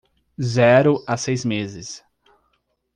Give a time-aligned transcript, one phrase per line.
[0.41, 2.03] Zero a seis meses